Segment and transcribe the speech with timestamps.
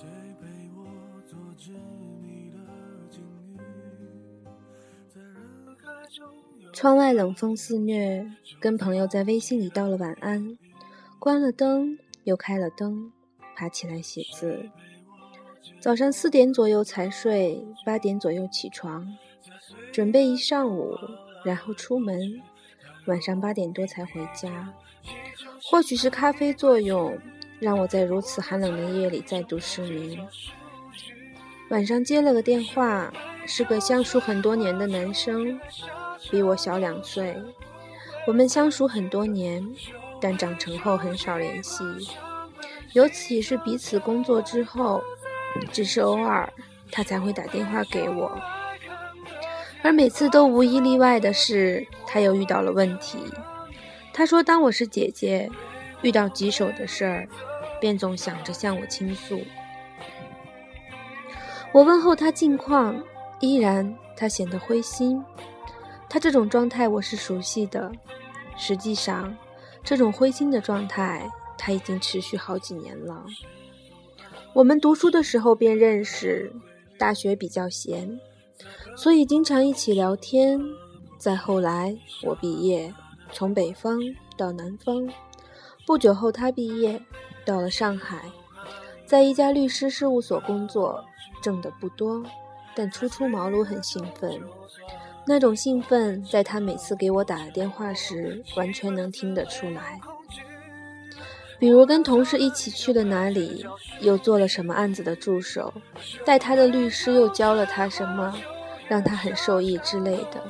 [0.00, 0.08] 谁
[0.40, 0.86] 陪我
[1.26, 1.72] 坐执
[2.22, 2.56] 你的
[3.10, 3.22] 境
[3.52, 3.60] 遇
[6.72, 8.26] 窗外冷风肆虐，
[8.58, 10.56] 跟朋友在微信里道了晚安，
[11.18, 13.12] 关了灯又开了灯，
[13.54, 14.70] 爬起来写字。
[15.80, 19.06] 早上四点左右才睡，八点左右起床，
[19.92, 20.96] 准备一上午，
[21.44, 22.40] 然后出门，
[23.06, 24.72] 晚上八点多才回家。
[25.62, 27.18] 或许是咖啡作用，
[27.60, 30.26] 让我在如此寒冷的夜里再度失眠。
[31.68, 33.12] 晚上接了个电话，
[33.46, 35.60] 是个相熟很多年的男生。
[36.30, 37.34] 比我小两岁，
[38.26, 39.66] 我们相熟很多年，
[40.20, 41.82] 但长成后很少联系。
[42.92, 45.02] 尤其是彼此工作之后，
[45.72, 46.52] 只是偶尔
[46.90, 48.38] 他才会打电话给我。
[49.82, 53.18] 而每次都无一例外的是，他又遇到了问题。
[54.12, 55.48] 他说：“当我是姐姐，
[56.02, 57.28] 遇到棘手的事儿，
[57.80, 59.40] 便总想着向我倾诉。”
[61.72, 63.02] 我问候他近况，
[63.40, 65.24] 依然他显得灰心。
[66.08, 67.90] 他这种状态我是熟悉的，
[68.56, 69.32] 实际上，
[69.84, 73.24] 这种灰心的状态他已经持续好几年了。
[74.52, 76.52] 我们读书的时候便认识，
[76.98, 78.18] 大学比较闲，
[78.96, 80.60] 所以经常一起聊天。
[81.16, 82.92] 再后来，我毕业，
[83.32, 84.00] 从北方
[84.36, 85.08] 到南方，
[85.90, 87.02] 不久后他毕业，
[87.44, 88.22] 到了上海，
[89.04, 91.04] 在一家律师事务所工作，
[91.42, 92.22] 挣得不多，
[92.76, 94.40] 但初出茅庐很兴奋。
[95.26, 100.00] 那种兴奋，在他每次给我打电话时，完全能听得出来。
[101.58, 103.66] 比如跟同事一起去了哪里，
[104.00, 105.74] 又做了什么案子的助手，
[106.24, 108.32] 带他的律师又教了他什么，
[108.86, 110.40] 让他很受益之类的。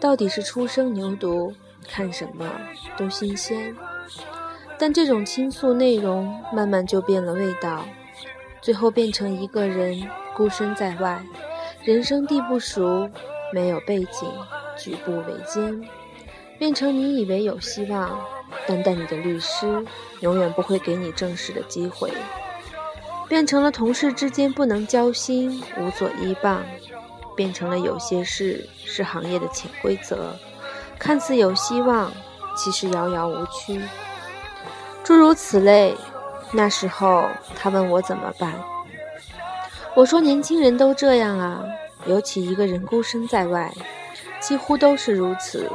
[0.00, 1.54] 到底是初生牛犊，
[1.86, 2.50] 看什么
[2.96, 3.76] 都新鲜。
[4.78, 7.84] 但这种倾诉内容慢慢就变了味道，
[8.60, 11.22] 最后变成一个人孤身在外，
[11.84, 13.08] 人生地不熟。
[13.52, 14.28] 没有背景，
[14.76, 15.88] 举步维艰，
[16.58, 18.18] 变成你以为有希望，
[18.66, 19.86] 但但你的律师
[20.18, 22.10] 永远不会给你正式的机会，
[23.28, 26.60] 变成了同事之间不能交心，无所依傍，
[27.36, 30.34] 变成了有些事是行业的潜规则，
[30.98, 32.10] 看似有希望，
[32.56, 33.80] 其实遥遥无期，
[35.06, 35.94] 诸如此类。
[36.52, 38.52] 那时候他问我怎么办，
[39.94, 41.64] 我说年轻人都这样啊。
[42.06, 43.72] 尤其一个人孤身在外，
[44.40, 45.70] 几乎都是如此，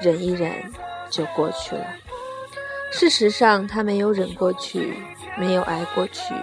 [0.00, 0.52] 忍一忍
[1.10, 1.84] 就过去了。
[2.92, 4.96] 事实上，他没有忍过去，
[5.36, 6.34] 没有挨过去，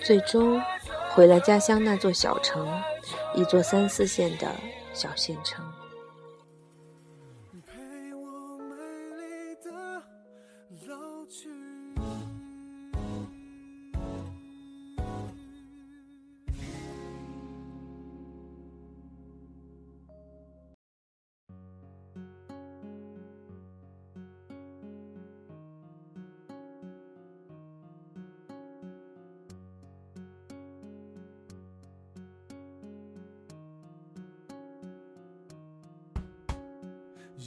[0.00, 0.60] 最终
[1.10, 2.66] 回了家乡那座小城，
[3.34, 4.48] 一座三四线的
[4.92, 5.64] 小县城。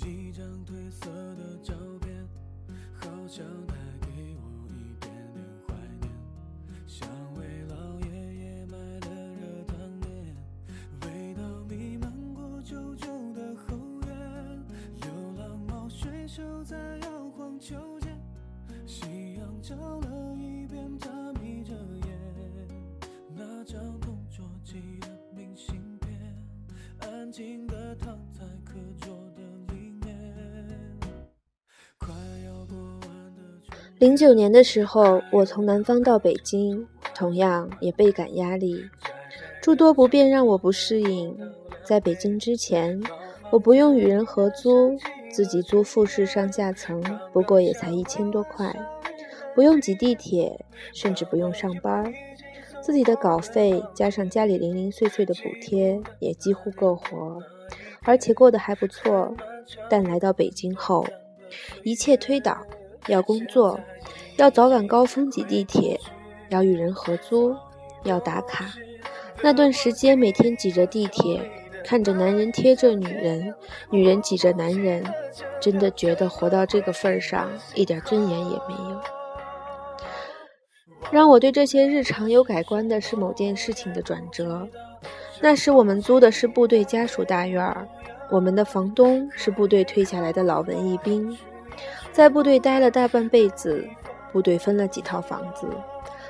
[0.06, 2.28] 一张褪色的照片，
[2.94, 6.12] 好像带给我一点点怀念。
[6.86, 10.36] 像为老爷爷买的热汤面，
[11.02, 14.16] 味道弥漫过旧旧的后院。
[15.02, 18.16] 流浪猫睡熟在摇晃秋千，
[18.86, 20.35] 夕阳照了
[33.98, 38.84] 零九年的时候，我从南方到北京，同样也倍感压力。
[39.62, 41.34] 诸多不便让我不适应。
[41.82, 43.02] 在北京之前，
[43.52, 44.98] 我不用与人合租，
[45.32, 47.02] 自己租复式上下层，
[47.32, 48.76] 不过也才一千多块，
[49.56, 52.14] 不用挤地铁，甚至不用上班，
[52.82, 57.40] 自己的稿费加上家里零零碎碎的补贴，也几乎够活，
[58.04, 59.34] 而且过得还不错。
[59.90, 61.08] 但来到北京后，
[61.84, 62.62] 一切推倒。
[63.08, 63.80] 要工作，
[64.38, 66.00] 要早晚高峰挤地铁，
[66.50, 67.56] 要与人合租，
[68.04, 68.66] 要打卡。
[69.42, 71.40] 那段时间，每天挤着地铁，
[71.84, 73.54] 看着男人贴着女人，
[73.90, 75.04] 女人挤着男人，
[75.60, 79.00] 真的觉得活到这个份儿上，一点尊严也没有。
[81.12, 84.68] 让我对这些日常有改观的是某件事情的转折。
[85.40, 87.88] 那时我们租的是部队家属大院儿，
[88.32, 91.38] 我们的房东是部队退下来的老文艺兵。
[92.12, 93.86] 在部队待了大半辈子，
[94.32, 95.68] 部队分了几套房子，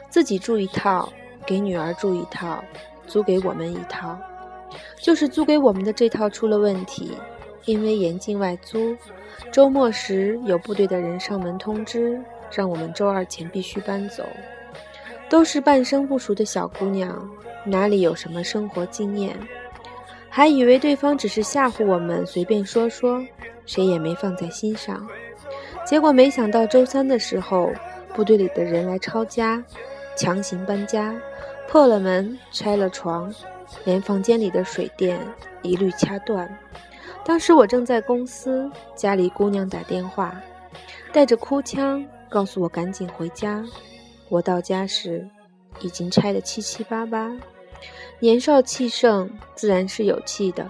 [0.09, 1.11] 自己住一套，
[1.45, 2.63] 给女儿住一套，
[3.07, 4.17] 租给我们一套。
[5.01, 7.11] 就是租给我们的这套出了问题，
[7.65, 8.95] 因为严禁外租。
[9.51, 12.19] 周末时有部队的人上门通知，
[12.51, 14.23] 让我们周二前必须搬走。
[15.29, 17.29] 都是半生不熟的小姑娘，
[17.63, 19.35] 哪里有什么生活经验？
[20.29, 23.23] 还以为对方只是吓唬我们，随便说说，
[23.65, 25.07] 谁也没放在心上。
[25.85, 27.71] 结果没想到周三的时候，
[28.13, 29.63] 部队里的人来抄家，
[30.17, 31.15] 强行搬家，
[31.67, 33.33] 破了门，拆了床。
[33.83, 35.19] 连房间里的水电
[35.63, 36.47] 一律掐断。
[37.25, 40.39] 当时我正在公司，家里姑娘打电话，
[41.11, 43.63] 带着哭腔告诉我赶紧回家。
[44.29, 45.27] 我到家时，
[45.81, 47.35] 已经拆得七七八八。
[48.19, 50.67] 年少气盛，自然是有气的。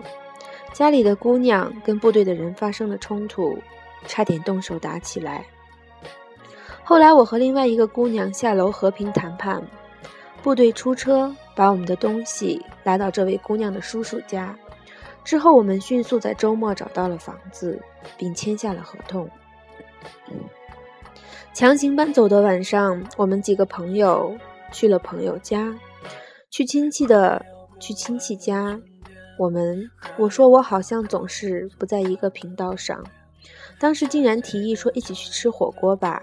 [0.74, 3.58] 家里的姑娘跟部队的人发生了冲突，
[4.08, 5.46] 差点动手打起来。
[6.84, 9.62] 后来我和另外一个姑娘下楼和平谈判。
[10.44, 14.56] 部队出车，把我们的东西拉到这位姑娘的叔叔家。
[15.24, 17.82] 之后，我们迅速在周末找到了房子，
[18.16, 19.28] 并签下了合同。
[21.52, 24.38] 强行搬走的晚上，我们几个朋友
[24.72, 25.76] 去了朋友家，
[26.52, 27.44] 去亲戚的
[27.80, 28.80] 去亲戚家。
[29.40, 33.04] 我们我说我好像总是不在一个频道上。
[33.80, 36.22] 当时竟然提议说一起去吃火锅吧，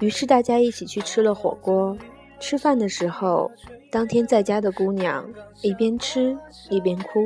[0.00, 1.96] 于是大家一起去吃了火锅。
[2.38, 3.50] 吃饭的时候，
[3.90, 5.28] 当天在家的姑娘
[5.62, 6.36] 一边吃
[6.70, 7.20] 一边哭，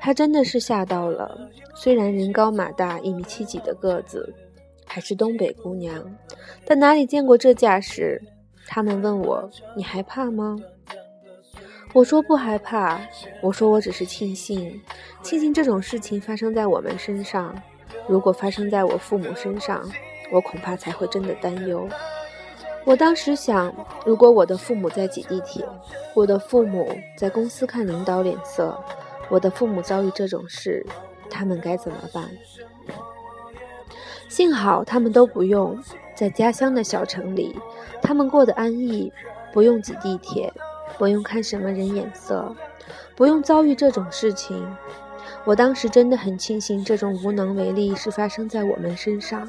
[0.00, 1.36] 她真的是吓到了。
[1.74, 4.32] 虽然人高马大，一米七几的个子，
[4.86, 6.04] 还是东北姑娘，
[6.64, 8.22] 但哪里见过这架势？
[8.68, 10.56] 他们问我：“你害怕吗？”
[11.92, 13.00] 我说：“不害怕。”
[13.42, 14.80] 我说：“我只是庆幸，
[15.22, 17.60] 庆幸这种事情发生在我们身上。
[18.08, 19.82] 如果发生在我父母身上，
[20.30, 21.88] 我恐怕才会真的担忧。”
[22.86, 23.72] 我当时想，
[24.06, 25.62] 如果我的父母在挤地铁，
[26.14, 28.74] 我的父母在公司看领导脸色，
[29.28, 30.84] 我的父母遭遇这种事，
[31.28, 32.24] 他们该怎么办？
[34.30, 35.78] 幸好他们都不用
[36.14, 37.54] 在家乡的小城里，
[38.00, 39.12] 他们过得安逸，
[39.52, 40.50] 不用挤地铁，
[40.96, 42.54] 不用看什么人眼色，
[43.14, 44.66] 不用遭遇这种事情。
[45.44, 49.48] 我当时真的很庆幸，这种无能为力是发生在我们身上，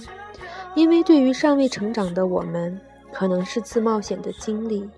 [0.75, 2.79] 因为对于尚未成长的我们。
[3.13, 4.89] 可能是次冒险的经历，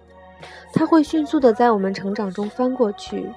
[0.71, 3.27] 它会迅速的在我们成长中翻过去，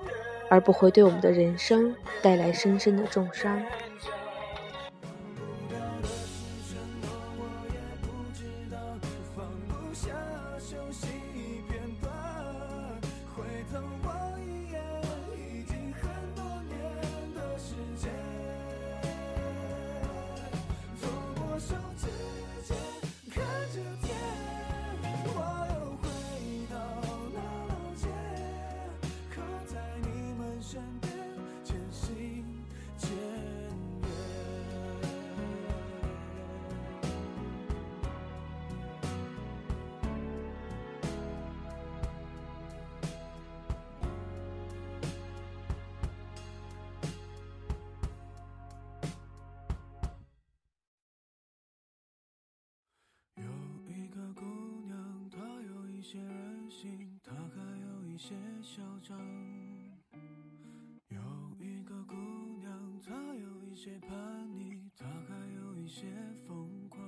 [0.51, 3.59] 而不会对我们的人生带来深深的重伤。
[56.07, 59.19] 些任性，他还有一些嚣张。
[61.09, 61.19] 有
[61.59, 62.15] 一个姑
[62.61, 62.71] 娘，
[63.05, 64.17] 她有一些叛
[64.55, 66.07] 逆，她还有一些
[66.47, 67.03] 疯狂。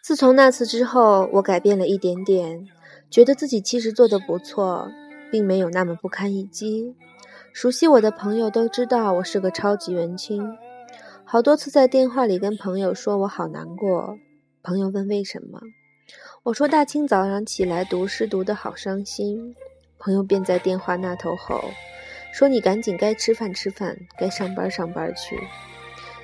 [0.00, 2.68] 自从那次之后，我改变了一点点，
[3.10, 4.88] 觉得自己其实做的不错，
[5.32, 6.94] 并没有那么不堪一击。
[7.52, 10.56] 熟悉我的朋友都知道我是个超级文青，
[11.24, 14.16] 好多次在电话里跟朋友说我好难过，
[14.62, 15.60] 朋友问为什么。
[16.44, 19.54] 我说大清早上起来读诗读得好伤心，
[19.98, 21.62] 朋友便在电话那头吼，
[22.32, 25.38] 说你赶紧该吃饭吃饭，该上班上班去。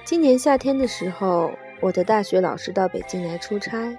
[0.04, 3.97] 今年夏天的时候，我的大学老师到北京来出差，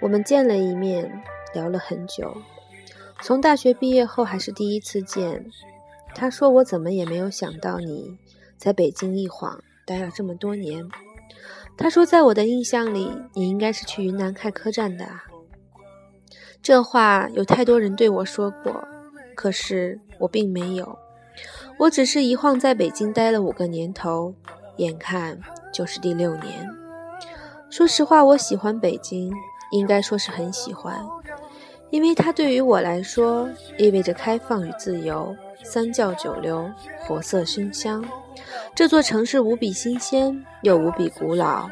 [0.00, 2.34] 我们见了一面，聊了很久。
[3.20, 5.44] 从大学毕业后还是第一次见，
[6.14, 8.18] 他说我怎么也没有想到你
[8.56, 10.88] 在北京一晃待了这么多年。
[11.76, 15.24] 他说在我的印象里，你应该是去云南开客栈的啊。
[16.62, 18.86] 这话有太多人对我说过，
[19.34, 20.98] 可是我并没有。
[21.78, 24.34] 我只是一晃在北京待了五个年头，
[24.76, 25.40] 眼看
[25.72, 26.68] 就是第六年。
[27.70, 29.32] 说实话，我喜欢北京，
[29.72, 31.04] 应该说是很喜欢，
[31.90, 33.48] 因为它对于我来说
[33.78, 38.04] 意味着开放与自由，三教九流，活色生香。
[38.74, 41.68] 这座城市无比新鲜，又无比古老。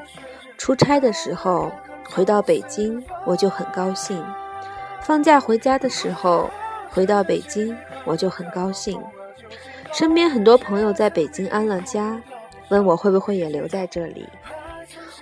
[0.57, 1.71] 出差的时候
[2.11, 4.23] 回到北京，我就很高兴。
[5.01, 6.51] 放假回家的时候，
[6.91, 9.01] 回到北京，我就很高兴。
[9.93, 12.21] 身边很多朋友在北京安了家，
[12.69, 14.29] 问我会不会也留在这里。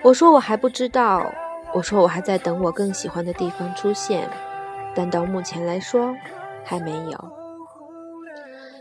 [0.02, 1.32] 我说我还不知道，
[1.72, 4.28] 我说我还在等我更喜欢的地方出现，
[4.94, 6.14] 但到目前来说，
[6.64, 7.47] 还没有。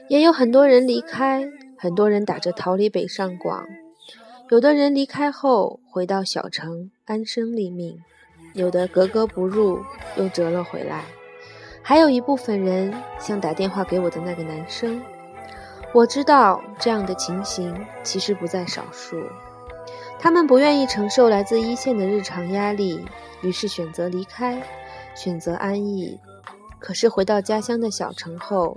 [0.10, 1.46] 也有很多人离开，
[1.78, 3.66] 很多人打着逃离北上广，
[4.50, 8.00] 有的人离开后回到小城安身立命。
[8.54, 9.80] 有的格格不入，
[10.16, 11.02] 又折了回来；
[11.84, 15.00] 还有一部分人像打电话给我的那个男生，
[15.94, 19.22] 我知道这样的情形其实不在少数。
[20.18, 23.06] 他们不愿意承受来自一线的日常压力，
[23.44, 24.60] 于是选择离开，
[25.14, 26.18] 选择安逸。
[26.80, 28.76] 可是回到家乡的小城后，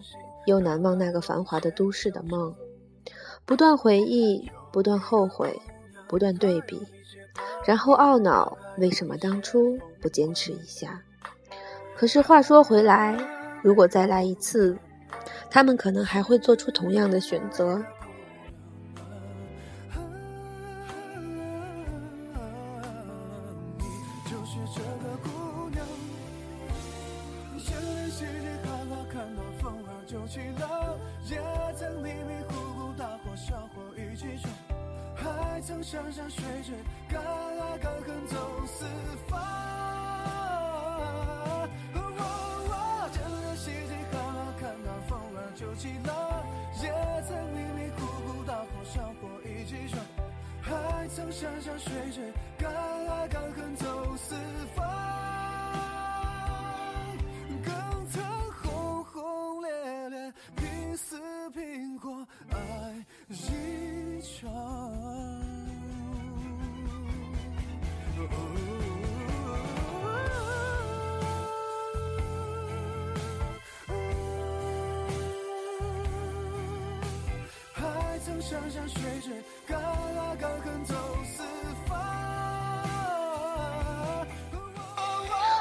[0.50, 2.52] 又难忘那个繁华的都市的梦，
[3.46, 5.56] 不断回忆，不断后悔，
[6.08, 6.84] 不断对比。
[7.64, 11.00] 然后懊恼为什么当初不坚持一下。
[11.96, 13.16] 可是话说回来，
[13.62, 14.76] 如果再来一次，
[15.48, 17.80] 他们可能还会做出同样的选择。
[51.12, 54.36] 曾山山水水，敢爱敢恨走四
[54.76, 54.86] 方，
[57.64, 58.22] 更曾
[58.62, 61.18] 轰轰烈烈，拼死
[61.50, 64.48] 拼活爱一场。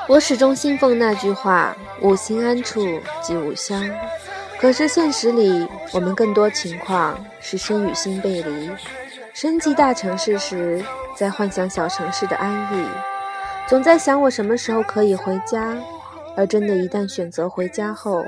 [0.07, 3.83] 我始终信奉那句话：“五行安处即五乡。”
[4.59, 8.69] 可是现实里，我们更多情况是身与心背离。
[9.33, 10.83] 身际大城市时，
[11.15, 12.85] 在幻想小城市的安逸，
[13.67, 15.77] 总在想我什么时候可以回家，
[16.35, 18.25] 而真的，一旦选择回家后，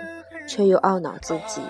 [0.48, 1.62] 却又懊恼自己。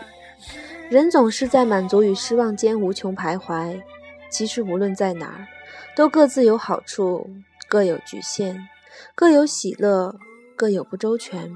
[0.91, 3.81] 人总是在满足与失望间无穷徘徊。
[4.29, 5.47] 其实无论在哪儿，
[5.95, 7.29] 都各自有好处，
[7.69, 8.67] 各有局限，
[9.15, 10.13] 各有喜乐，
[10.53, 11.49] 各有不周全。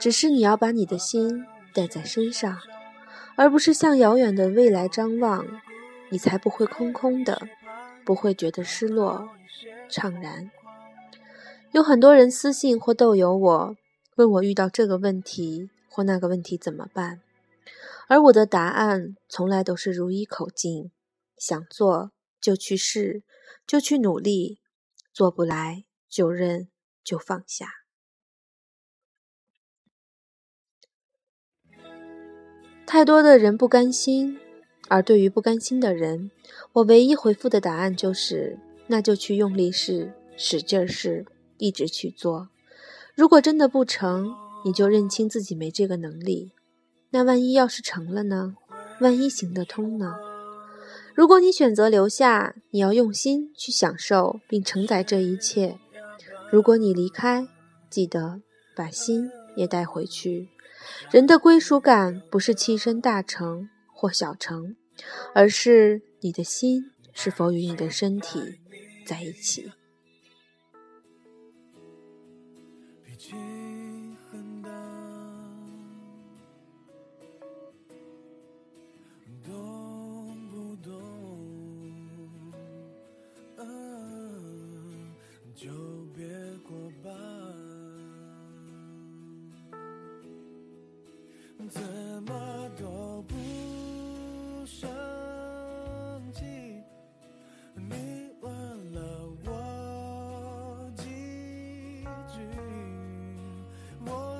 [0.00, 2.58] 只是你要把你的心带在身上，
[3.36, 5.46] 而不是向遥远的未来张望，
[6.08, 7.40] 你才不会空空的，
[8.04, 9.28] 不会觉得失落、
[9.88, 10.50] 怅然。
[11.70, 13.76] 有很多人私信或逗友我，
[14.16, 17.20] 问我遇到这个问题或那个问题怎么办。
[18.08, 20.90] 而我的答案从来都是如一口径：
[21.36, 23.22] 想做就去试，
[23.66, 24.58] 就去努力；
[25.12, 26.68] 做不来就认，
[27.02, 27.66] 就放下。
[32.86, 34.38] 太多的人不甘心，
[34.88, 36.30] 而对于不甘心的人，
[36.74, 41.26] 我唯一回复的答案就是：那就去用力试，使劲试，
[41.58, 42.48] 一直去做。
[43.16, 44.32] 如果真的不成，
[44.64, 46.52] 你就认清自己没这个能力。
[47.10, 48.54] 那万一要是成了呢？
[49.00, 50.16] 万一行得通呢？
[51.14, 55.78] 如果你选择留下，你要用心去享受并承载这一切；
[56.50, 57.46] 如果你离开，
[57.88, 58.42] 记得
[58.74, 60.48] 把心也带回去。
[61.10, 64.76] 人的归属感不是栖身大城或小城，
[65.34, 68.60] 而是你的心是否与你的身体
[69.06, 69.70] 在一起。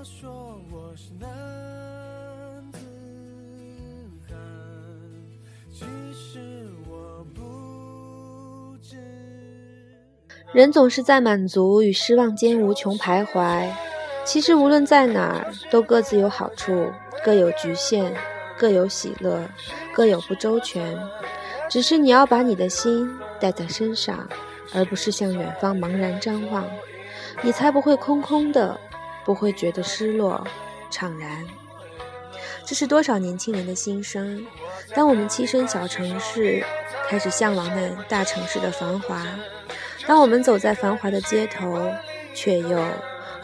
[0.07, 0.31] 说
[0.71, 1.29] 我是男
[2.71, 2.79] 子
[4.29, 4.39] 汉，
[5.73, 5.85] 其
[6.15, 6.39] 实
[6.89, 8.97] 我不知。
[10.53, 13.69] 人总是在满足与失望间无穷徘徊，
[14.25, 16.89] 其实无论在哪儿，都各自有好处。
[17.25, 18.15] 各有局限，
[18.57, 19.43] 各有喜乐，
[19.93, 20.97] 各有不周全。
[21.69, 23.11] 只是你要把你的心
[23.41, 24.29] 带在身上，
[24.73, 26.65] 而不是向远方茫然张望，
[27.43, 28.79] 你才不会空空的，
[29.26, 30.47] 不会觉得失落、
[30.90, 31.45] 怅然。
[32.64, 34.47] 这是多少年轻人的心声。
[34.95, 36.64] 当我们栖身小城市，
[37.09, 39.16] 开始向往那大城市的繁华；
[40.06, 41.92] 当我们走在繁华的街头，
[42.35, 42.80] 却又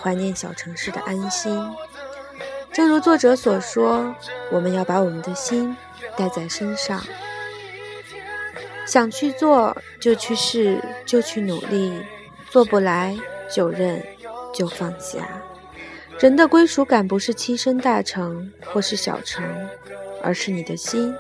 [0.00, 1.68] 怀念小城市的安心。
[2.72, 4.14] 正如作者所说，
[4.50, 5.76] 我们要把我们的心
[6.16, 7.04] 带在身上，
[8.86, 11.92] 想去做就去试，就去努力；
[12.50, 13.16] 做不来
[13.52, 14.00] 就认，
[14.54, 15.42] 就放下。
[16.22, 19.44] 人的归属感不是栖身大城或是小城，
[20.22, 21.12] 而是你的心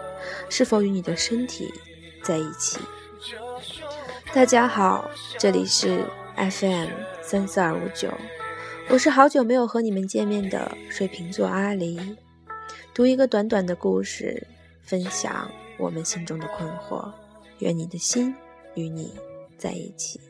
[0.48, 1.74] 是否与你的身体
[2.22, 2.78] 在一起。
[4.32, 6.04] 大家好，这里是
[6.36, 6.88] FM
[7.20, 8.14] 三四二五九。
[8.90, 12.16] 我是好久没有和你们见面的水瓶座阿狸，
[12.94, 14.46] 读一个短短的故事，
[14.84, 17.12] 分享我们心中的困惑。
[17.58, 18.32] 愿你的心
[18.74, 19.12] 与你
[19.58, 20.20] 在一起，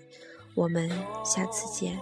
[0.54, 0.90] 我们
[1.22, 1.98] 下次见。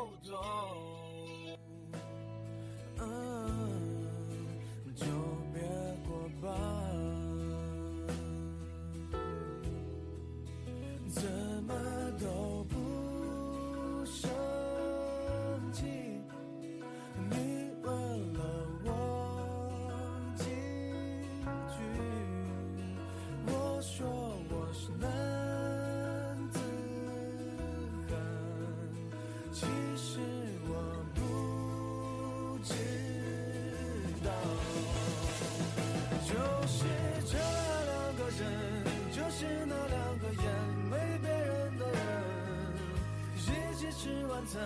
[44.02, 44.62] 是晚餐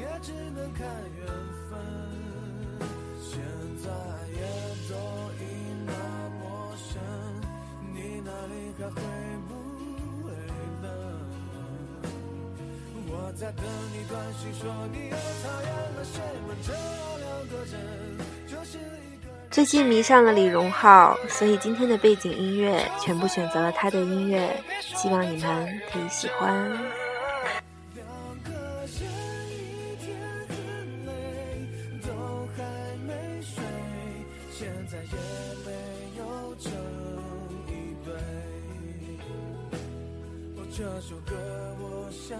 [0.00, 0.88] 也只能看
[1.18, 1.26] 缘
[1.68, 1.78] 分，
[3.20, 3.38] 现
[3.84, 3.90] 在
[4.32, 4.40] 也
[4.88, 4.94] 都
[5.36, 5.44] 已
[5.84, 5.92] 那
[6.40, 6.98] 陌生，
[7.92, 8.96] 你哪里还会
[9.46, 9.52] 不
[10.24, 10.32] 会
[10.80, 10.88] 冷？
[13.08, 16.56] 我在等你短信说你又讨厌了什么？
[16.62, 16.72] 这
[17.20, 17.76] 两个人
[18.46, 19.28] 就是一个。
[19.50, 24.48] 最近迷上了李荣浩，所以今天的背景音乐全部选择了他的音乐，
[24.80, 26.72] 希望你们可以喜欢。
[40.74, 41.36] 这首歌，
[41.80, 42.38] 我想